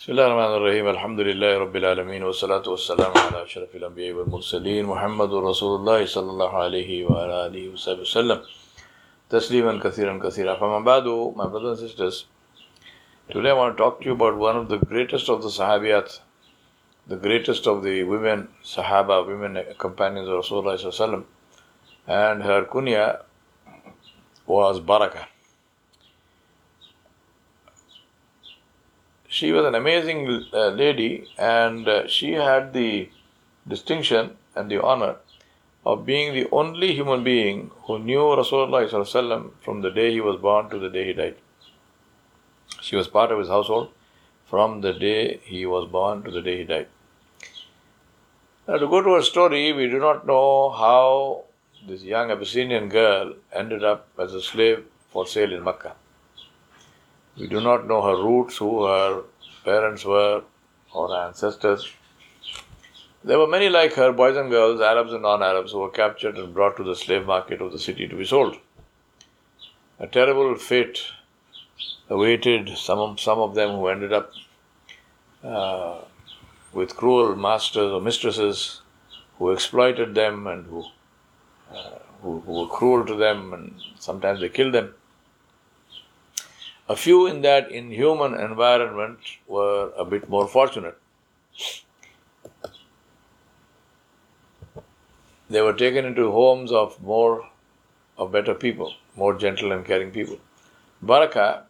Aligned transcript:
بسم 0.00 0.12
الله 0.12 0.26
الرحمن 0.26 0.56
الرحيم 0.56 0.86
الحمد 0.88 1.20
لله 1.20 1.58
رب 1.58 1.76
العالمين 1.76 2.22
والصلاة 2.22 2.68
والسلام 2.68 3.12
على 3.16 3.42
أشرف 3.42 3.76
الأنبياء 3.76 4.12
والمرسلين 4.16 4.86
محمد 4.86 5.32
رسول 5.34 5.80
الله 5.80 6.06
صلى 6.06 6.30
الله 6.30 6.52
عليه 6.64 6.90
وعلى 7.04 7.46
آله 7.46 7.64
وصحبه 7.72 8.00
وسلم 8.00 8.40
تسليما 9.30 9.72
كثيرا 9.84 10.18
كثيرا 10.24 10.54
فما 10.56 10.80
بعد 10.80 11.04
my 11.36 11.46
brothers 11.52 11.80
and 11.80 11.88
sisters 11.88 12.24
today 13.30 13.50
I 13.50 13.52
want 13.52 13.76
to 13.76 13.82
talk 13.82 14.00
to 14.00 14.06
you 14.06 14.12
about 14.12 14.38
one 14.38 14.56
of 14.56 14.70
the 14.70 14.78
greatest 14.78 15.28
of 15.28 15.42
the 15.42 15.50
Sahabiyat 15.50 16.20
the 17.06 17.16
greatest 17.16 17.66
of 17.66 17.82
the 17.82 18.02
women 18.04 18.48
Sahaba 18.64 19.26
women 19.26 19.62
companions 19.76 20.28
of 20.30 20.34
Rasulullah 20.42 20.76
صلى 20.80 20.88
الله 20.88 20.96
عليه 20.96 21.04
وسلم 21.04 21.24
and 22.06 22.42
her 22.42 22.64
kunya 22.64 23.20
was 24.46 24.80
Barakah 24.80 25.26
She 29.30 29.52
was 29.52 29.64
an 29.64 29.76
amazing 29.76 30.44
uh, 30.52 30.68
lady 30.70 31.24
and 31.38 31.88
uh, 31.88 32.06
she 32.08 32.32
had 32.32 32.72
the 32.72 33.08
distinction 33.66 34.36
and 34.56 34.68
the 34.68 34.82
honor 34.82 35.14
of 35.86 36.04
being 36.04 36.34
the 36.34 36.48
only 36.50 36.92
human 36.94 37.22
being 37.22 37.70
who 37.84 37.98
knew 38.00 38.24
Rasulullah 38.40 39.50
from 39.62 39.82
the 39.82 39.90
day 39.90 40.10
he 40.10 40.20
was 40.20 40.40
born 40.40 40.68
to 40.70 40.80
the 40.80 40.90
day 40.90 41.06
he 41.06 41.12
died. 41.12 41.36
She 42.80 42.96
was 42.96 43.06
part 43.06 43.30
of 43.30 43.38
his 43.38 43.48
household 43.48 43.92
from 44.46 44.80
the 44.80 44.92
day 44.92 45.38
he 45.44 45.64
was 45.64 45.88
born 45.88 46.24
to 46.24 46.30
the 46.32 46.42
day 46.42 46.58
he 46.58 46.64
died. 46.64 46.88
Now, 48.66 48.78
to 48.78 48.88
go 48.88 49.00
to 49.00 49.14
her 49.14 49.22
story, 49.22 49.72
we 49.72 49.86
do 49.88 50.00
not 50.00 50.26
know 50.26 50.70
how 50.70 51.44
this 51.86 52.02
young 52.02 52.32
Abyssinian 52.32 52.88
girl 52.88 53.34
ended 53.52 53.84
up 53.84 54.08
as 54.18 54.34
a 54.34 54.42
slave 54.42 54.84
for 55.08 55.24
sale 55.24 55.52
in 55.52 55.62
Mecca. 55.62 55.94
We 57.36 57.46
do 57.46 57.60
not 57.60 57.86
know 57.86 58.02
her 58.02 58.22
roots, 58.22 58.56
who 58.58 58.84
her 58.84 59.22
parents 59.64 60.04
were, 60.04 60.42
or 60.92 61.08
her 61.08 61.26
ancestors. 61.26 61.90
There 63.22 63.38
were 63.38 63.46
many 63.46 63.68
like 63.68 63.94
her, 63.94 64.12
boys 64.12 64.36
and 64.36 64.50
girls, 64.50 64.80
Arabs 64.80 65.12
and 65.12 65.22
non 65.22 65.42
Arabs, 65.42 65.72
who 65.72 65.80
were 65.80 65.90
captured 65.90 66.38
and 66.38 66.54
brought 66.54 66.76
to 66.78 66.84
the 66.84 66.96
slave 66.96 67.26
market 67.26 67.60
of 67.60 67.72
the 67.72 67.78
city 67.78 68.08
to 68.08 68.16
be 68.16 68.24
sold. 68.24 68.56
A 69.98 70.06
terrible 70.06 70.56
fate 70.56 71.02
awaited 72.08 72.76
some 72.76 72.98
of, 72.98 73.20
some 73.20 73.38
of 73.38 73.54
them 73.54 73.76
who 73.76 73.88
ended 73.88 74.12
up 74.12 74.32
uh, 75.44 75.98
with 76.72 76.96
cruel 76.96 77.36
masters 77.36 77.92
or 77.92 78.00
mistresses 78.00 78.80
who 79.38 79.50
exploited 79.50 80.14
them 80.14 80.46
and 80.46 80.66
who, 80.66 80.84
uh, 81.72 81.98
who, 82.22 82.40
who 82.40 82.52
were 82.60 82.68
cruel 82.68 83.04
to 83.06 83.14
them, 83.14 83.52
and 83.52 83.74
sometimes 83.98 84.40
they 84.40 84.48
killed 84.48 84.74
them. 84.74 84.94
A 86.90 86.96
few 86.96 87.26
in 87.28 87.42
that 87.42 87.70
inhuman 87.70 88.34
environment 88.34 89.18
were 89.46 89.92
a 89.96 90.04
bit 90.04 90.28
more 90.28 90.48
fortunate. 90.48 90.98
They 95.48 95.62
were 95.62 95.72
taken 95.72 96.04
into 96.04 96.32
homes 96.32 96.72
of 96.72 97.00
more, 97.00 97.48
of 98.18 98.32
better 98.32 98.54
people, 98.54 98.94
more 99.14 99.38
gentle 99.38 99.70
and 99.70 99.86
caring 99.86 100.10
people. 100.10 100.38
Baraka, 101.00 101.66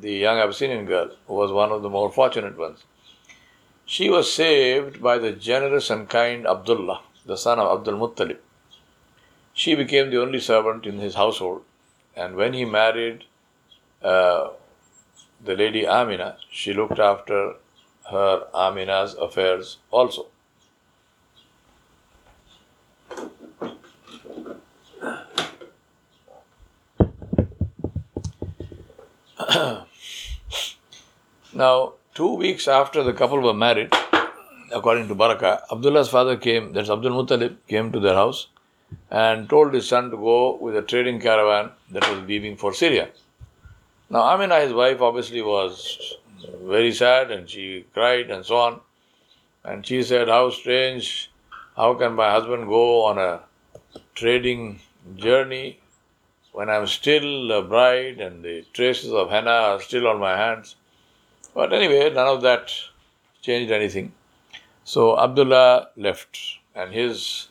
the 0.00 0.12
young 0.12 0.38
Abyssinian 0.38 0.86
girl, 0.86 1.10
was 1.26 1.52
one 1.52 1.70
of 1.70 1.82
the 1.82 1.90
more 1.90 2.10
fortunate 2.10 2.56
ones. 2.56 2.84
She 3.84 4.08
was 4.08 4.32
saved 4.32 5.02
by 5.02 5.18
the 5.18 5.32
generous 5.32 5.90
and 5.90 6.08
kind 6.08 6.46
Abdullah, 6.46 7.02
the 7.26 7.36
son 7.36 7.58
of 7.58 7.78
Abdul 7.78 7.98
Muttalib. 7.98 8.38
She 9.52 9.74
became 9.74 10.08
the 10.08 10.22
only 10.22 10.40
servant 10.40 10.86
in 10.86 10.98
his 10.98 11.16
household, 11.16 11.62
and 12.16 12.36
when 12.36 12.54
he 12.54 12.64
married 12.64 13.24
uh, 14.02 14.50
the 15.42 15.54
lady 15.56 15.86
Amina, 15.86 16.36
she 16.50 16.72
looked 16.72 16.98
after 16.98 17.54
her 18.10 18.46
Amina's 18.54 19.14
affairs 19.14 19.78
also. 19.90 20.26
now, 31.54 31.94
two 32.14 32.34
weeks 32.34 32.68
after 32.68 33.02
the 33.02 33.12
couple 33.12 33.40
were 33.40 33.54
married, 33.54 33.92
according 34.72 35.08
to 35.08 35.14
Baraka, 35.14 35.62
Abdullah's 35.70 36.08
father 36.08 36.36
came, 36.36 36.72
that's 36.72 36.90
Abdul 36.90 37.12
Muttalib, 37.12 37.56
came 37.66 37.90
to 37.92 38.00
their 38.00 38.14
house 38.14 38.48
and 39.10 39.48
told 39.48 39.72
his 39.74 39.88
son 39.88 40.10
to 40.10 40.16
go 40.16 40.56
with 40.56 40.76
a 40.76 40.82
trading 40.82 41.20
caravan 41.20 41.70
that 41.90 42.08
was 42.10 42.22
leaving 42.28 42.56
for 42.56 42.72
Syria. 42.74 43.08
Now, 44.12 44.22
Amina, 44.22 44.60
his 44.60 44.72
wife, 44.72 45.00
obviously 45.00 45.40
was 45.40 46.16
very 46.64 46.92
sad 46.92 47.30
and 47.30 47.48
she 47.48 47.86
cried 47.94 48.28
and 48.28 48.44
so 48.44 48.56
on. 48.56 48.80
And 49.62 49.86
she 49.86 50.02
said, 50.02 50.26
How 50.26 50.50
strange, 50.50 51.30
how 51.76 51.94
can 51.94 52.14
my 52.14 52.28
husband 52.32 52.66
go 52.66 53.04
on 53.04 53.18
a 53.18 53.42
trading 54.16 54.80
journey 55.14 55.78
when 56.50 56.68
I'm 56.68 56.88
still 56.88 57.52
a 57.52 57.62
bride 57.62 58.20
and 58.20 58.44
the 58.44 58.64
traces 58.72 59.12
of 59.12 59.30
henna 59.30 59.50
are 59.50 59.80
still 59.80 60.08
on 60.08 60.18
my 60.18 60.36
hands? 60.36 60.74
But 61.54 61.72
anyway, 61.72 62.12
none 62.12 62.26
of 62.26 62.42
that 62.42 62.72
changed 63.42 63.70
anything. 63.70 64.12
So 64.82 65.20
Abdullah 65.20 65.90
left 65.96 66.36
and 66.74 66.92
his 66.92 67.46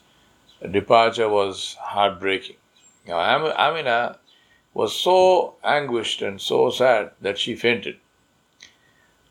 departure 0.70 1.30
was 1.30 1.76
heartbreaking. 1.80 2.56
Now, 3.06 3.18
Amina 3.18 4.18
was 4.72 4.94
so 4.94 5.54
anguished 5.64 6.22
and 6.22 6.40
so 6.40 6.70
sad 6.70 7.10
that 7.20 7.38
she 7.38 7.54
fainted. 7.54 7.98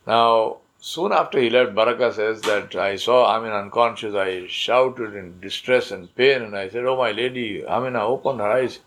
Now, 0.05 0.57
soon 0.79 1.11
after 1.11 1.39
he 1.39 1.49
left, 1.49 1.75
Baraka 1.75 2.13
says 2.13 2.41
that 2.41 2.75
I 2.75 2.95
saw 2.95 3.35
Amina 3.35 3.55
unconscious. 3.55 4.15
I 4.15 4.47
shouted 4.47 5.15
in 5.15 5.39
distress 5.39 5.91
and 5.91 6.13
pain, 6.15 6.41
and 6.41 6.57
I 6.57 6.69
said, 6.69 6.85
Oh, 6.85 6.97
my 6.97 7.11
lady, 7.11 7.63
Amina, 7.65 8.05
open 8.05 8.39
her 8.39 8.51
eyes. 8.51 8.79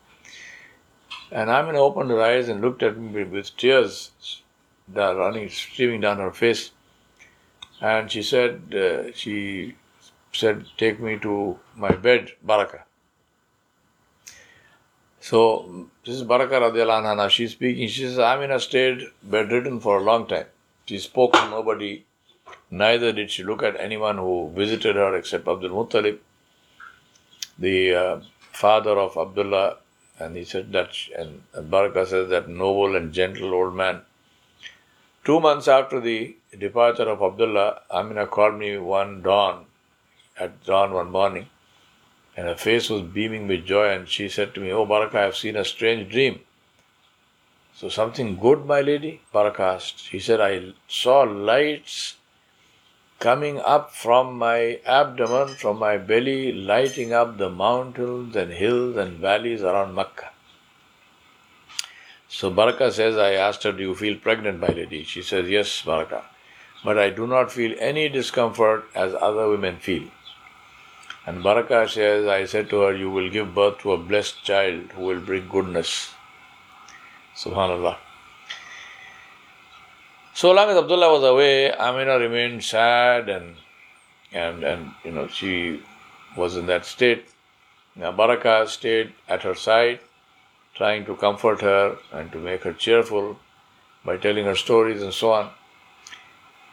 And 1.31 1.49
Amina 1.49 1.79
opened 1.79 2.11
her 2.11 2.23
eyes 2.23 2.49
and 2.49 2.61
looked 2.61 2.83
at 2.83 2.99
me 2.99 3.25
with 3.25 3.57
tears 3.57 4.43
that 4.89 5.17
running, 5.17 5.49
streaming 5.49 6.01
down 6.01 6.19
her 6.19 6.33
face. 6.33 6.73
And 7.81 8.11
she 8.11 8.23
said, 8.23 8.75
uh, 8.75 9.13
she 9.13 9.77
said, 10.33 10.67
Take 10.77 11.01
me 11.01 11.19
to 11.21 11.59
my 11.75 11.93
bed, 11.93 12.33
Baraka. 12.43 12.85
So 15.23 15.87
this 16.05 16.17
is 16.17 16.25
Baraka 16.25 16.59
radiallahu 16.61 17.05
anha. 17.11 17.31
She's 17.31 17.53
speaking. 17.53 17.87
She 17.87 18.03
says, 18.03 18.19
I'm 18.19 18.43
in 18.43 18.51
a 18.51 18.59
state 18.59 19.03
bedridden 19.23 19.79
for 19.79 19.99
a 19.99 20.03
long 20.03 20.27
time. 20.27 20.47
She 20.87 20.99
spoke 20.99 21.35
to 21.35 21.49
nobody. 21.49 22.05
Neither 22.73 23.13
did 23.13 23.31
she 23.31 23.45
look 23.45 23.63
at 23.63 23.79
anyone 23.79 24.19
who 24.19 24.51
visited 24.53 24.97
her 24.97 25.15
except 25.15 25.47
Abdul 25.47 25.71
Muttalib, 25.71 26.19
the 27.57 27.95
uh, 27.95 28.21
father 28.53 28.99
of 28.99 29.17
Abdullah. 29.17 29.77
And 30.19 30.37
he 30.37 30.45
said 30.45 30.73
that, 30.73 30.91
and 31.17 31.43
Baraka 31.71 32.05
says 32.05 32.29
that 32.31 32.49
noble 32.49 32.97
and 32.97 33.13
gentle 33.13 33.55
old 33.55 33.77
man. 33.77 34.01
Two 35.25 35.39
months 35.39 35.69
after 35.69 36.01
the 36.01 36.37
departure 36.59 37.09
of 37.09 37.23
Abdullah, 37.23 37.83
Amina 37.93 38.27
called 38.27 38.59
me 38.59 38.77
one 38.77 39.23
dawn, 39.23 39.67
at 40.37 40.65
dawn 40.65 40.93
one 40.93 41.13
morning 41.13 41.47
and 42.37 42.47
her 42.47 42.55
face 42.55 42.89
was 42.89 43.03
beaming 43.03 43.47
with 43.47 43.67
joy, 43.67 43.89
and 43.91 44.09
she 44.09 44.29
said 44.29 44.55
to 44.55 44.61
me, 44.61 44.73
Oh, 44.73 44.87
Baraka, 44.87 45.19
I 45.19 45.23
have 45.23 45.37
seen 45.37 45.57
a 45.57 45.65
strange 45.65 46.11
dream. 46.11 46.41
So, 47.75 47.89
something 47.89 48.37
good, 48.37 48.65
my 48.65 48.81
lady? 48.81 49.23
Baraka 49.33 49.63
asked. 49.63 49.99
She 50.01 50.19
said, 50.19 50.41
I 50.41 50.73
saw 50.89 51.23
lights 51.23 52.17
coming 53.19 53.61
up 53.61 53.95
from 53.95 54.37
my 54.39 54.81
abdomen, 54.87 55.49
from 55.55 55.79
my 55.79 55.97
belly, 55.97 56.53
lighting 56.53 57.13
up 57.13 57.39
the 57.39 57.51
mountains 57.51 58.35
and 58.37 58.53
hills 58.53 58.97
and 58.97 59.19
valleys 59.19 59.63
around 59.63 59.95
Mecca. 59.95 60.31
So, 62.29 62.51
Baraka 62.51 62.91
says, 62.91 63.19
I 63.19 63.33
asked 63.33 63.63
her, 63.65 63.73
Do 63.73 63.83
you 63.83 63.95
feel 63.95 64.17
pregnant, 64.17 64.59
my 64.59 64.69
lady? 64.69 65.05
She 65.05 65.23
says, 65.23 65.51
Yes, 65.51 65.83
Baraka. 65.83 66.25
But 66.85 66.99
I 66.99 67.11
do 67.11 67.27
not 67.27 67.53
feel 67.53 67.77
any 67.79 68.09
discomfort 68.09 68.85
as 68.95 69.15
other 69.15 69.49
women 69.49 69.77
feel. 69.77 70.09
And 71.27 71.43
Baraka 71.43 71.89
says, 71.89 72.27
I 72.27 72.47
said 72.47 72.69
to 72.71 72.81
her, 72.81 72.95
You 72.95 73.11
will 73.11 73.31
give 73.31 73.55
birth 73.55 73.79
to 73.81 73.93
a 73.93 73.99
blessed 73.99 74.43
child 74.45 74.93
who 74.93 75.03
will 75.03 75.21
bring 75.21 75.49
goodness. 75.49 76.13
Subhanallah. 77.37 77.97
So 80.35 80.51
long 80.51 80.71
as 80.71 80.77
Abdullah 80.77 81.13
was 81.13 81.23
away, 81.23 81.73
Amina 81.73 82.19
remained 82.19 82.65
sad 82.65 83.29
and 83.29 83.57
and 84.33 84.65
and 84.65 84.93
you 85.05 85.13
know 85.13 85.29
she 85.29 85.83
was 86.37 86.57
in 86.57 86.67
that 86.67 86.87
state. 86.87 87.27
Now 87.95 88.13
Baraka 88.13 88.67
stayed 88.67 89.13
at 89.29 89.43
her 89.43 89.55
side, 89.55 90.01
trying 90.75 91.05
to 91.05 91.15
comfort 91.17 91.61
her 91.61 91.99
and 92.13 92.33
to 92.33 92.39
make 92.39 92.63
her 92.65 92.73
cheerful 92.73 93.39
by 94.05 94.17
telling 94.17 94.47
her 94.47 94.57
stories 94.57 95.03
and 95.03 95.13
so 95.13 95.33
on. 95.33 95.51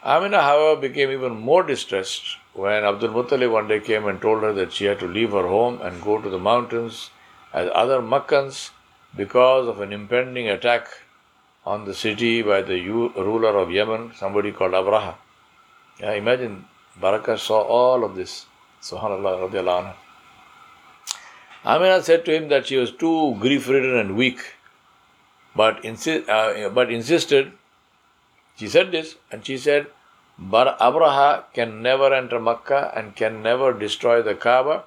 Amina, 0.02 0.40
however, 0.40 0.80
became 0.80 1.10
even 1.10 1.38
more 1.38 1.62
distressed 1.62 2.38
when 2.54 2.84
Abdul 2.84 3.10
Muttalib 3.10 3.52
one 3.52 3.68
day 3.68 3.80
came 3.80 4.06
and 4.06 4.20
told 4.20 4.42
her 4.42 4.52
that 4.52 4.72
she 4.72 4.84
had 4.86 4.98
to 5.00 5.06
leave 5.06 5.30
her 5.32 5.46
home 5.46 5.80
and 5.82 6.02
go 6.02 6.20
to 6.20 6.28
the 6.28 6.38
mountains 6.38 7.10
as 7.52 7.70
other 7.74 8.00
Makkans 8.00 8.70
because 9.16 9.68
of 9.68 9.80
an 9.80 9.92
impending 9.92 10.48
attack 10.48 10.88
on 11.64 11.84
the 11.84 11.94
city 11.94 12.42
by 12.42 12.62
the 12.62 12.80
ruler 12.88 13.56
of 13.56 13.70
Yemen, 13.70 14.12
somebody 14.16 14.52
called 14.52 14.72
Abraha. 14.72 15.14
Yeah, 16.00 16.12
imagine 16.12 16.64
Barakah 17.00 17.38
saw 17.38 17.60
all 17.60 18.04
of 18.04 18.16
this. 18.16 18.46
Subhanallah 18.82 19.50
radiallahu. 19.50 19.94
Amina 21.64 22.02
said 22.02 22.24
to 22.24 22.34
him 22.34 22.48
that 22.48 22.66
she 22.66 22.76
was 22.76 22.90
too 22.90 23.36
grief 23.38 23.68
ridden 23.68 23.96
and 23.98 24.16
weak, 24.16 24.38
but, 25.54 25.82
insi- 25.82 26.26
uh, 26.28 26.70
but 26.70 26.90
insisted. 26.90 27.52
She 28.56 28.68
said 28.68 28.90
this, 28.90 29.16
and 29.30 29.44
she 29.44 29.58
said, 29.58 29.86
But 30.40 30.78
Abraha 30.78 31.44
can 31.52 31.82
never 31.82 32.14
enter 32.14 32.40
Makkah 32.40 32.92
and 32.96 33.14
can 33.14 33.42
never 33.42 33.74
destroy 33.74 34.22
the 34.22 34.34
Kaaba 34.34 34.84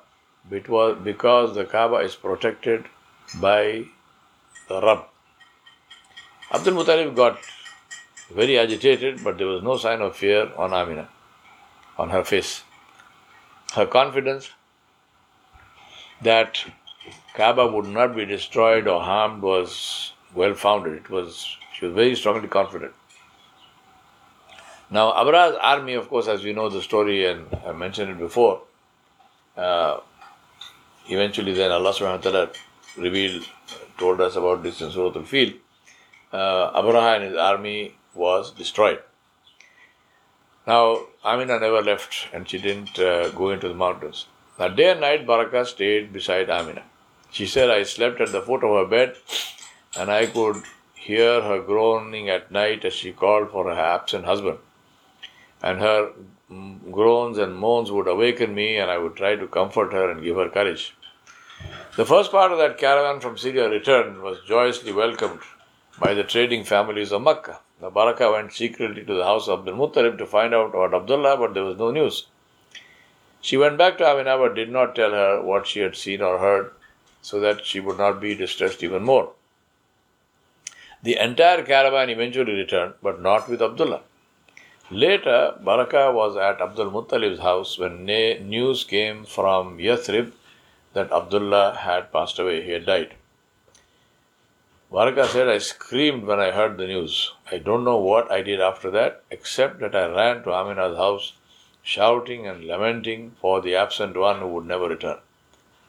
because 0.49 1.53
the 1.53 1.63
Kaaba 1.63 1.97
is 1.97 2.15
protected 2.15 2.85
by 3.39 3.85
the 4.67 4.81
Rabb. 4.81 5.05
Abdul 6.51 6.73
Muttalib 6.73 7.15
got 7.15 7.37
very 8.33 8.57
agitated, 8.57 9.23
but 9.23 9.37
there 9.37 9.47
was 9.47 9.61
no 9.61 9.77
sign 9.77 10.01
of 10.01 10.15
fear 10.15 10.51
on 10.57 10.73
Amina, 10.73 11.07
on 11.99 12.09
her 12.09 12.23
face. 12.23 12.63
Her 13.75 13.85
confidence 13.85 14.49
that 16.21 16.65
Kaaba 17.35 17.67
would 17.67 17.85
not 17.85 18.15
be 18.15 18.25
destroyed 18.25 18.87
or 18.87 19.03
harmed 19.03 19.43
was 19.43 20.13
well 20.33 20.55
founded. 20.55 20.93
It 20.93 21.09
was 21.11 21.57
she 21.73 21.85
was 21.85 21.93
very 21.93 22.15
strongly 22.15 22.47
confident. 22.47 22.93
Now 24.93 25.11
Abraha's 25.13 25.57
army, 25.59 25.95
of 25.95 26.07
course, 26.07 26.27
as 26.27 26.43
you 26.43 26.53
know 26.53 26.69
the 26.69 26.79
story 26.79 27.25
and 27.25 27.47
I 27.65 27.71
mentioned 27.71 28.11
it 28.11 28.19
before, 28.19 28.61
uh, 29.57 30.01
eventually 31.09 31.53
then 31.53 31.71
Allah 31.71 31.93
subhanahu 31.93 32.23
wa 32.23 32.31
ta'ala 32.31 32.49
revealed, 32.97 33.43
told 33.97 34.21
us 34.21 34.35
about 34.35 34.61
this 34.61 34.81
in 34.81 34.91
Surah 34.91 35.17
Al-Fil. 35.17 35.53
Uh, 36.31 36.79
Abraha 36.79 37.15
and 37.15 37.23
his 37.23 37.35
army 37.35 37.95
was 38.13 38.51
destroyed. 38.51 38.99
Now, 40.67 41.07
Amina 41.25 41.59
never 41.59 41.81
left 41.81 42.27
and 42.31 42.47
she 42.47 42.59
didn't 42.59 42.99
uh, 42.99 43.29
go 43.29 43.49
into 43.49 43.67
the 43.67 43.73
mountains. 43.73 44.27
Now, 44.59 44.67
day 44.67 44.91
and 44.91 45.01
night, 45.01 45.25
Baraka 45.25 45.65
stayed 45.65 46.13
beside 46.13 46.51
Amina. 46.51 46.83
She 47.31 47.47
said, 47.47 47.71
I 47.71 47.81
slept 47.81 48.21
at 48.21 48.31
the 48.31 48.43
foot 48.43 48.63
of 48.63 48.69
her 48.69 48.85
bed 48.85 49.15
and 49.97 50.11
I 50.11 50.27
could 50.27 50.61
hear 50.93 51.41
her 51.41 51.59
groaning 51.63 52.29
at 52.29 52.51
night 52.51 52.85
as 52.85 52.93
she 52.93 53.11
called 53.11 53.49
for 53.49 53.63
her 53.73 53.81
absent 53.81 54.25
husband. 54.25 54.59
And 55.63 55.79
her 55.79 56.11
groans 56.91 57.37
and 57.37 57.55
moans 57.55 57.89
would 57.89 58.07
awaken 58.07 58.53
me, 58.53 58.75
and 58.77 58.91
I 58.91 58.97
would 58.97 59.15
try 59.15 59.35
to 59.35 59.47
comfort 59.47 59.93
her 59.93 60.11
and 60.11 60.21
give 60.21 60.35
her 60.35 60.49
courage. 60.49 60.93
The 61.95 62.05
first 62.05 62.31
part 62.31 62.51
of 62.51 62.57
that 62.57 62.77
caravan 62.77 63.21
from 63.21 63.37
Syria 63.37 63.69
returned 63.69 64.21
was 64.21 64.39
joyously 64.45 64.91
welcomed 64.91 65.39
by 65.99 66.13
the 66.13 66.23
trading 66.23 66.63
families 66.63 67.11
of 67.11 67.21
Makkah. 67.21 67.59
The 67.79 67.89
Baraka 67.89 68.31
went 68.31 68.51
secretly 68.51 69.03
to 69.03 69.13
the 69.13 69.23
house 69.23 69.47
of 69.47 69.59
Abdul 69.59 69.75
Muttalib 69.75 70.17
to 70.17 70.25
find 70.25 70.53
out 70.53 70.69
about 70.69 70.93
Abdullah, 70.93 71.37
but 71.37 71.53
there 71.53 71.63
was 71.63 71.77
no 71.77 71.91
news. 71.91 72.27
She 73.41 73.57
went 73.57 73.77
back 73.77 73.97
to 73.97 74.05
Amina 74.05 74.37
but 74.37 74.55
did 74.55 74.71
not 74.71 74.95
tell 74.95 75.11
her 75.11 75.41
what 75.41 75.67
she 75.67 75.79
had 75.81 75.95
seen 75.95 76.21
or 76.21 76.39
heard, 76.39 76.71
so 77.21 77.39
that 77.39 77.65
she 77.65 77.79
would 77.79 77.97
not 77.97 78.19
be 78.19 78.35
distressed 78.35 78.83
even 78.83 79.03
more. 79.03 79.31
The 81.03 81.17
entire 81.17 81.63
caravan 81.63 82.09
eventually 82.09 82.53
returned, 82.53 82.93
but 83.01 83.21
not 83.21 83.49
with 83.49 83.61
Abdullah. 83.61 84.01
Later, 84.93 85.55
Baraka 85.59 86.11
was 86.11 86.37
at 86.37 86.61
Abdul 86.61 86.91
Muttalib's 86.91 87.39
house 87.39 87.79
when 87.79 88.05
news 88.05 88.83
came 88.83 89.25
from 89.25 89.79
Yathrib 89.79 90.33
that 90.93 91.11
Abdullah 91.11 91.73
had 91.79 92.11
passed 92.11 92.37
away, 92.37 92.61
he 92.61 92.73
had 92.73 92.85
died. 92.85 93.15
Baraka 94.91 95.25
said, 95.25 95.49
I 95.49 95.57
screamed 95.57 96.25
when 96.25 96.39
I 96.39 96.51
heard 96.51 96.77
the 96.77 96.85
news. 96.85 97.33
I 97.51 97.57
don't 97.57 97.83
know 97.83 97.97
what 97.97 98.31
I 98.31 98.43
did 98.43 98.61
after 98.61 98.91
that, 98.91 99.23
except 99.31 99.79
that 99.79 99.95
I 99.95 100.05
ran 100.05 100.43
to 100.43 100.53
Amina's 100.53 100.95
house, 100.95 101.33
shouting 101.81 102.45
and 102.45 102.63
lamenting 102.63 103.31
for 103.41 103.61
the 103.61 103.75
absent 103.75 104.15
one 104.15 104.41
who 104.41 104.47
would 104.49 104.67
never 104.67 104.87
return, 104.87 105.17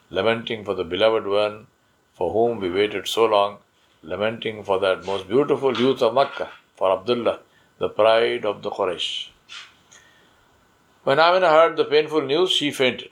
lamenting 0.08 0.64
for 0.64 0.72
the 0.72 0.82
beloved 0.82 1.26
one 1.26 1.66
for 2.14 2.32
whom 2.32 2.58
we 2.58 2.70
waited 2.70 3.06
so 3.06 3.26
long, 3.26 3.58
lamenting 4.02 4.64
for 4.64 4.80
that 4.80 5.04
most 5.04 5.28
beautiful 5.28 5.78
youth 5.78 6.00
of 6.00 6.14
Makkah, 6.14 6.52
for 6.74 6.90
Abdullah, 6.90 7.40
the 7.78 7.88
pride 7.88 8.44
of 8.44 8.62
the 8.62 8.70
Quraysh. 8.70 9.28
When 11.04 11.18
Amina 11.18 11.50
heard 11.50 11.76
the 11.76 11.84
painful 11.84 12.22
news, 12.22 12.50
she 12.50 12.70
fainted. 12.70 13.10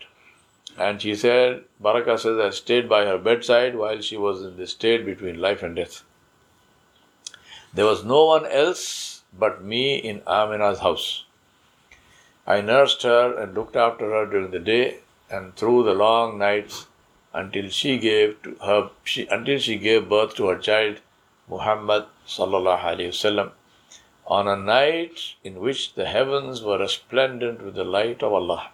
And 0.79 1.03
she 1.03 1.15
said, 1.15 1.65
Baraka 1.81 2.17
says, 2.19 2.39
I 2.39 2.51
stayed 2.51 2.89
by 2.89 3.05
her 3.05 3.19
bedside 3.19 3.75
while 3.77 4.01
she 4.01 4.17
was 4.17 4.43
in 4.43 4.57
the 4.57 4.67
state 4.67 5.05
between 5.05 5.41
life 5.41 5.63
and 5.63 5.77
death. 5.77 6.03
There 7.75 7.85
was 7.85 8.05
no 8.05 8.25
one 8.25 8.47
else 8.47 9.23
but 9.39 9.63
me 9.65 9.97
in 9.97 10.23
Amina's 10.27 10.81
house. 10.81 11.25
I 12.47 12.61
nursed 12.61 13.03
her 13.03 13.37
and 13.39 13.55
looked 13.55 13.77
after 13.77 14.11
her 14.11 14.27
during 14.27 14.51
the 14.51 14.59
day 14.59 14.99
and 15.31 15.55
through 15.57 15.85
the 15.85 15.95
long 15.95 16.39
nights 16.39 16.87
until 17.33 17.69
she 17.69 17.99
gave 17.99 18.43
to 18.43 18.57
her 18.65 18.91
she, 19.05 19.27
until 19.29 19.59
she 19.59 19.77
gave 19.79 20.09
birth 20.09 20.35
to 20.35 20.49
her 20.49 20.59
child 20.59 21.01
Muhammad 21.49 22.05
sallallahu 22.27 22.81
alaihi 22.81 23.13
wasallam 23.15 23.53
on 24.27 24.47
a 24.47 24.57
night 24.57 25.35
in 25.43 25.61
which 25.61 25.95
the 25.95 26.07
heavens 26.07 26.63
were 26.63 26.79
resplendent 26.79 27.63
with 27.63 27.75
the 27.75 27.85
light 27.85 28.23
of 28.23 28.33
Allah. 28.33 28.71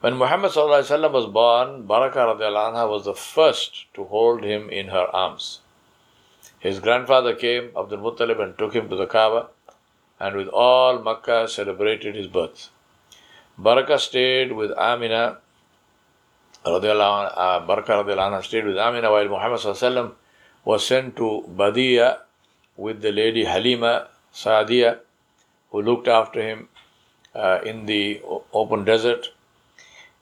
When 0.00 0.16
Muhammad 0.16 0.54
was 0.54 1.26
born, 1.26 1.86
Baraka 1.86 2.18
anha 2.18 2.88
was 2.88 3.04
the 3.04 3.14
first 3.14 3.86
to 3.94 4.04
hold 4.04 4.44
him 4.44 4.70
in 4.70 4.88
her 4.88 5.06
arms. 5.12 5.60
His 6.60 6.78
grandfather 6.78 7.34
came, 7.34 7.70
Abdul 7.76 7.98
Muttalib, 7.98 8.40
and 8.40 8.56
took 8.56 8.74
him 8.74 8.88
to 8.88 8.96
the 8.96 9.06
Kaaba, 9.06 9.48
and 10.20 10.36
with 10.36 10.48
all 10.48 11.00
Makkah 11.00 11.48
celebrated 11.48 12.14
his 12.14 12.28
birth. 12.28 12.70
Baraka 13.56 13.98
stayed 13.98 14.52
with 14.52 14.70
Amina, 14.72 15.38
uh, 16.64 16.80
Baraka 16.80 17.92
anha 17.92 18.44
stayed 18.44 18.66
with 18.66 18.78
Amina 18.78 19.10
while 19.10 19.28
Muhammad 19.28 20.12
was 20.64 20.86
sent 20.86 21.16
to 21.16 21.44
Badia 21.48 22.18
with 22.78 23.02
the 23.02 23.12
lady 23.12 23.44
Halima 23.44 24.08
Saadia, 24.32 25.00
who 25.70 25.82
looked 25.82 26.08
after 26.08 26.40
him 26.40 26.68
uh, 27.34 27.58
in 27.64 27.84
the 27.84 28.22
open 28.52 28.84
desert. 28.84 29.28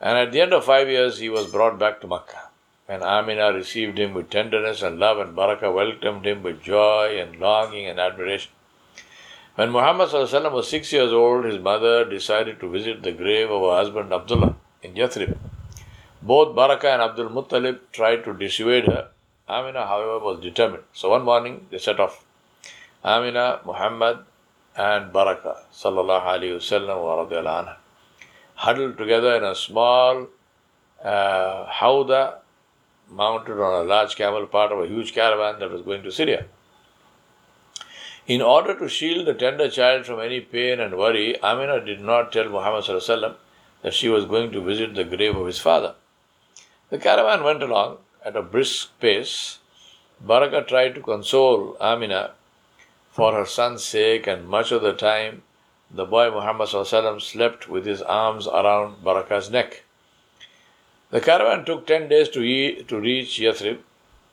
And 0.01 0.19
at 0.19 0.33
the 0.33 0.41
end 0.41 0.53
of 0.53 0.65
five 0.65 0.89
years, 0.89 1.19
he 1.19 1.29
was 1.29 1.51
brought 1.53 1.79
back 1.79 2.01
to 2.01 2.09
Makkah. 2.09 2.49
And 2.89 3.03
Amina 3.03 3.53
received 3.53 3.99
him 3.99 4.15
with 4.15 4.31
tenderness 4.31 4.83
and 4.83 4.99
love, 4.99 5.19
and 5.19 5.37
Baraka 5.37 5.71
welcomed 5.71 6.27
him 6.27 6.43
with 6.43 6.63
joy 6.63 7.19
and 7.21 7.39
longing 7.39 7.87
and 7.87 7.99
admiration. 7.99 8.53
When 9.57 9.71
Muhammad 9.71 10.13
was 10.13 10.69
six 10.69 10.93
years 10.93 11.13
old, 11.13 11.47
his 11.47 11.59
mother 11.59 12.05
decided 12.05 12.61
to 12.61 12.69
visit 12.69 13.03
the 13.03 13.13
grave 13.13 13.51
of 13.51 13.63
her 13.63 13.77
husband 13.77 14.13
Abdullah 14.13 14.55
in 14.83 14.95
Yathrib. 14.95 15.37
Both 16.23 16.55
Baraka 16.55 16.91
and 16.91 17.03
Abdul 17.03 17.31
Muttalib 17.31 17.79
tried 17.93 18.25
to 18.25 18.35
dissuade 18.35 18.87
her. 18.87 19.09
Amina, 19.49 19.87
however, 19.87 20.19
was 20.19 20.41
determined. 20.41 20.83
So 20.93 21.11
one 21.11 21.25
morning 21.25 21.67
they 21.71 21.79
set 21.79 22.01
off. 22.01 22.26
Amina, 23.07 23.61
Muhammad, 23.65 24.19
and 24.77 25.13
Baraka, 25.13 25.63
sallallahu 25.73 26.27
alayhi 26.35 26.57
wasallam 26.57 27.05
wa 27.05 27.75
huddled 28.57 28.99
together 28.99 29.37
in 29.37 29.45
a 29.45 29.55
small 29.55 30.27
uh, 31.05 31.67
howdah 31.67 32.39
mounted 33.09 33.61
on 33.61 33.85
a 33.85 33.89
large 33.89 34.17
camel, 34.17 34.47
part 34.47 34.73
of 34.73 34.81
a 34.81 34.89
huge 34.89 35.15
caravan 35.15 35.61
that 35.61 35.71
was 35.71 35.83
going 35.83 36.03
to 36.03 36.11
Syria. 36.11 36.47
In 38.27 38.43
order 38.43 38.77
to 38.77 38.89
shield 38.89 39.27
the 39.27 39.35
tender 39.35 39.71
child 39.71 40.05
from 40.05 40.19
any 40.19 40.41
pain 40.41 40.81
and 40.81 40.99
worry, 40.99 41.41
Amina 41.45 41.85
did 41.85 42.01
not 42.01 42.33
tell 42.33 42.49
Muhammad 42.49 43.37
that 43.83 43.95
she 43.95 44.09
was 44.09 44.25
going 44.25 44.51
to 44.51 44.61
visit 44.61 44.97
the 44.97 45.05
grave 45.05 45.37
of 45.37 45.47
his 45.47 45.61
father. 45.61 45.95
The 46.91 46.99
caravan 46.99 47.45
went 47.45 47.63
along 47.63 47.99
at 48.25 48.37
a 48.37 48.43
brisk 48.43 48.99
pace. 48.99 49.59
Baraka 50.21 50.63
tried 50.63 50.97
to 50.97 51.01
console 51.01 51.77
Amina 51.81 52.33
for 53.17 53.33
her 53.33 53.47
son's 53.47 53.83
sake, 53.83 54.27
and 54.27 54.47
much 54.47 54.71
of 54.71 54.83
the 54.83 54.93
time 54.93 55.43
the 55.91 56.05
boy 56.05 56.31
Muhammad 56.31 56.69
slept 57.23 57.67
with 57.67 57.87
his 57.87 58.03
arms 58.03 58.47
around 58.47 59.03
Baraka's 59.03 59.51
neck. 59.51 59.85
The 61.11 61.23
caravan 61.23 61.65
took 61.65 61.87
ten 61.87 62.09
days 62.11 62.29
to, 62.31 62.41
to 62.83 63.01
reach 63.01 63.39
Yathrib. 63.39 63.79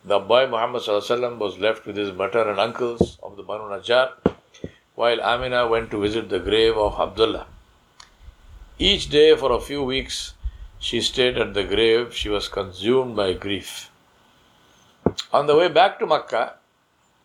The 0.03 0.19
boy 0.19 0.47
Muhammad 0.47 0.85
was 0.85 1.57
left 1.59 1.85
with 1.85 1.95
his 1.95 2.11
mother 2.11 2.49
and 2.49 2.59
uncles 2.59 3.17
of 3.23 3.37
the 3.37 3.43
Banu 3.43 3.69
Najjar, 3.69 4.09
while 4.95 5.21
Amina 5.21 5.65
went 5.67 5.89
to 5.91 6.01
visit 6.01 6.27
the 6.27 6.39
grave 6.39 6.75
of 6.75 6.99
Abdullah. 6.99 7.45
Each 8.77 9.07
day 9.09 9.33
for 9.37 9.53
a 9.53 9.61
few 9.61 9.81
weeks 9.83 10.33
she 10.79 10.99
stayed 10.99 11.37
at 11.37 11.53
the 11.53 11.63
grave. 11.63 12.13
She 12.13 12.27
was 12.27 12.49
consumed 12.49 13.15
by 13.15 13.31
grief. 13.31 13.89
On 15.31 15.47
the 15.47 15.55
way 15.55 15.69
back 15.69 15.99
to 15.99 16.05
Makkah, 16.05 16.55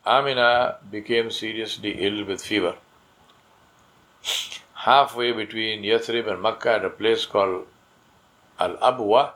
Amina 0.08 0.78
became 0.90 1.30
seriously 1.30 1.90
ill 2.06 2.24
with 2.24 2.42
fever. 2.42 2.76
Halfway 4.74 5.32
between 5.32 5.82
Yathrib 5.82 6.26
and 6.32 6.40
Makkah 6.40 6.76
at 6.76 6.84
a 6.84 6.90
place 6.90 7.26
called 7.26 7.66
Al 8.58 8.76
Abwa, 8.78 9.32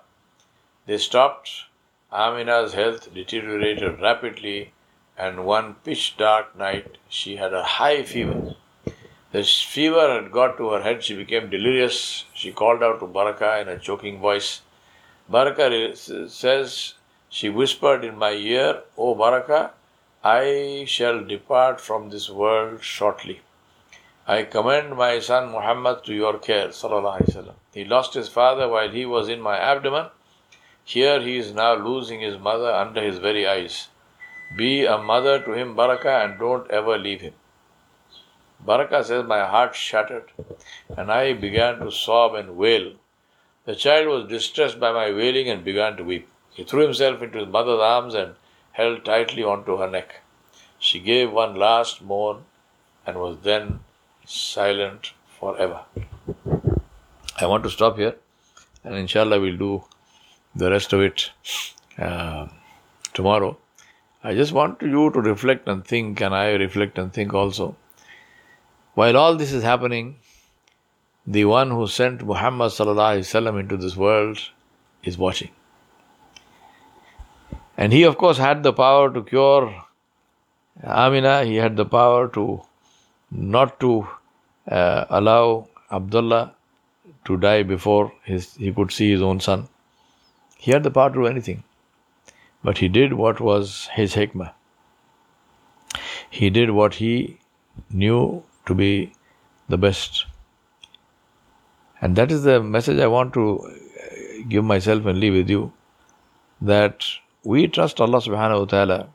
they 0.86 0.96
stopped. 0.96 1.64
Amina's 2.10 2.72
health 2.72 3.12
deteriorated 3.12 4.00
rapidly 4.00 4.72
and 5.18 5.44
one 5.44 5.74
pitch 5.84 6.16
dark 6.16 6.56
night 6.56 6.96
she 7.08 7.36
had 7.36 7.52
a 7.52 7.62
high 7.62 8.02
fever. 8.02 8.54
The 9.32 9.44
fever 9.44 10.08
had 10.14 10.32
got 10.32 10.56
to 10.56 10.70
her 10.70 10.82
head, 10.82 11.04
she 11.04 11.14
became 11.14 11.50
delirious. 11.50 12.24
She 12.32 12.50
called 12.52 12.82
out 12.82 13.00
to 13.00 13.06
Baraka 13.06 13.60
in 13.60 13.68
a 13.68 13.78
choking 13.78 14.20
voice. 14.20 14.62
Baraka 15.28 15.96
says, 15.96 16.94
She 17.28 17.48
whispered 17.48 18.04
in 18.04 18.18
my 18.18 18.32
ear, 18.32 18.82
O 18.98 19.14
Baraka, 19.14 19.72
I 20.24 20.84
shall 20.86 21.24
depart 21.24 21.80
from 21.80 22.10
this 22.10 22.30
world 22.30 22.84
shortly. 22.84 23.40
I 24.24 24.44
commend 24.44 24.94
my 24.94 25.18
son 25.18 25.50
Muhammad 25.50 26.04
to 26.04 26.14
your 26.14 26.38
care. 26.38 26.70
He 27.74 27.84
lost 27.84 28.14
his 28.14 28.28
father 28.28 28.68
while 28.68 28.88
he 28.88 29.04
was 29.04 29.28
in 29.28 29.40
my 29.40 29.58
abdomen. 29.58 30.06
Here 30.84 31.20
he 31.20 31.38
is 31.38 31.52
now 31.52 31.74
losing 31.74 32.20
his 32.20 32.38
mother 32.38 32.70
under 32.70 33.02
his 33.02 33.18
very 33.18 33.48
eyes. 33.48 33.88
Be 34.56 34.84
a 34.84 34.96
mother 34.96 35.42
to 35.42 35.54
him, 35.54 35.74
Baraka, 35.74 36.22
and 36.22 36.38
don't 36.38 36.70
ever 36.70 36.96
leave 36.98 37.22
him. 37.22 37.34
Baraka 38.60 39.02
says, 39.02 39.24
My 39.24 39.44
heart 39.44 39.74
shattered, 39.74 40.30
and 40.96 41.10
I 41.10 41.32
began 41.32 41.80
to 41.80 41.90
sob 41.90 42.36
and 42.36 42.56
wail. 42.56 42.92
The 43.64 43.74
child 43.74 44.06
was 44.06 44.28
distressed 44.28 44.78
by 44.78 44.92
my 44.92 45.10
wailing 45.10 45.48
and 45.48 45.64
began 45.64 45.96
to 45.96 46.04
weep. 46.04 46.28
He 46.50 46.62
threw 46.62 46.82
himself 46.82 47.22
into 47.22 47.38
his 47.40 47.48
mother's 47.48 47.80
arms 47.80 48.14
and 48.14 48.36
held 48.72 49.04
tightly 49.04 49.42
onto 49.42 49.76
her 49.76 49.88
neck. 49.88 50.20
She 50.78 50.98
gave 51.00 51.32
one 51.32 51.54
last 51.54 52.02
moan 52.02 52.44
and 53.06 53.16
was 53.16 53.38
then 53.42 53.80
silent 54.24 55.12
forever. 55.38 55.80
I 57.38 57.46
want 57.46 57.64
to 57.64 57.70
stop 57.70 57.96
here, 57.96 58.16
and 58.84 58.94
inshallah, 58.94 59.40
we'll 59.40 59.56
do 59.56 59.84
the 60.54 60.70
rest 60.70 60.92
of 60.92 61.00
it 61.00 61.30
uh, 61.98 62.46
tomorrow. 63.14 63.56
I 64.24 64.34
just 64.34 64.52
want 64.52 64.82
you 64.82 65.10
to 65.10 65.20
reflect 65.20 65.68
and 65.68 65.84
think, 65.84 66.20
and 66.20 66.34
I 66.34 66.52
reflect 66.52 66.98
and 66.98 67.12
think 67.12 67.34
also. 67.34 67.76
While 68.94 69.16
all 69.16 69.36
this 69.36 69.52
is 69.52 69.62
happening, 69.62 70.16
the 71.26 71.44
one 71.44 71.70
who 71.70 71.86
sent 71.86 72.24
Muhammad 72.24 72.72
into 72.72 73.76
this 73.76 73.96
world 73.96 74.38
is 75.02 75.18
watching. 75.18 75.50
And 77.82 77.92
he, 77.92 78.04
of 78.04 78.16
course, 78.16 78.38
had 78.38 78.62
the 78.62 78.72
power 78.72 79.12
to 79.12 79.20
cure 79.28 79.74
Amina, 80.84 81.44
he 81.44 81.56
had 81.56 81.76
the 81.76 81.84
power 81.84 82.28
to 82.28 82.62
not 83.30 83.80
to 83.80 84.06
uh, 84.70 85.06
allow 85.10 85.68
Abdullah 85.90 86.54
to 87.24 87.36
die 87.36 87.64
before 87.64 88.12
his, 88.22 88.54
he 88.54 88.72
could 88.72 88.92
see 88.92 89.10
his 89.10 89.20
own 89.20 89.40
son. 89.40 89.68
He 90.58 90.70
had 90.70 90.84
the 90.84 90.92
power 90.92 91.10
to 91.10 91.14
do 91.14 91.26
anything. 91.26 91.64
But 92.62 92.78
he 92.78 92.88
did 92.88 93.14
what 93.14 93.40
was 93.40 93.88
his 93.94 94.14
hikmah. 94.14 94.52
He 96.30 96.50
did 96.50 96.70
what 96.70 96.94
he 96.94 97.40
knew 97.90 98.44
to 98.66 98.76
be 98.76 99.12
the 99.68 99.76
best. 99.76 100.26
And 102.00 102.14
that 102.14 102.30
is 102.30 102.44
the 102.44 102.62
message 102.62 103.00
I 103.00 103.08
want 103.08 103.34
to 103.34 103.58
uh, 103.58 104.44
give 104.48 104.64
myself 104.64 105.04
and 105.06 105.18
leave 105.18 105.34
with 105.34 105.50
you 105.50 105.72
that 106.60 107.04
we 107.43 107.67
trust 107.67 108.01
Allah 108.01 108.19
subhanahu 108.19 108.59
wa 108.59 108.65
ta'ala 108.65 109.07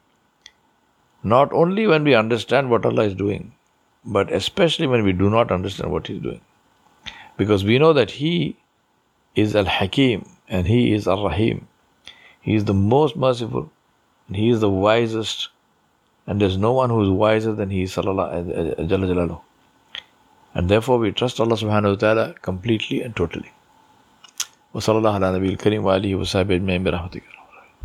not 1.22 1.52
only 1.52 1.86
when 1.86 2.04
we 2.04 2.14
understand 2.14 2.70
what 2.70 2.84
Allah 2.84 3.04
is 3.04 3.14
doing, 3.14 3.52
but 4.04 4.32
especially 4.32 4.86
when 4.86 5.04
we 5.04 5.12
do 5.12 5.30
not 5.30 5.52
understand 5.52 5.92
what 5.92 6.06
He 6.06 6.14
is 6.16 6.22
doing. 6.22 6.40
Because 7.36 7.64
we 7.64 7.78
know 7.78 7.92
that 7.92 8.10
He 8.10 8.56
is 9.34 9.54
Al 9.54 9.66
Hakim 9.66 10.28
and 10.48 10.66
He 10.66 10.92
is 10.92 11.06
Al 11.06 11.24
Rahim. 11.24 11.68
He 12.40 12.54
is 12.54 12.64
the 12.64 12.74
most 12.74 13.16
merciful 13.16 13.70
and 14.26 14.36
He 14.36 14.50
is 14.50 14.60
the 14.60 14.70
wisest, 14.70 15.48
and 16.26 16.40
there's 16.40 16.56
no 16.56 16.72
one 16.72 16.90
who 16.90 17.02
is 17.02 17.08
wiser 17.08 17.52
than 17.54 17.70
He 17.70 17.82
is. 17.82 17.96
And 20.54 20.68
therefore, 20.68 20.98
we 20.98 21.12
trust 21.12 21.40
Allah 21.40 21.56
subhanahu 21.56 21.90
wa 21.90 21.96
ta'ala 21.96 22.34
completely 22.42 23.02
and 23.02 23.14
totally. 23.16 23.52
وصلى 24.74 24.98
الله 24.98 25.14
على 25.14 25.32
نبي 25.36 25.48
الكريم 25.48 25.84
وآله 25.84 26.16
وصحبه 26.16 26.54
أجمعين 26.56 26.84
برحمتك 26.84 27.35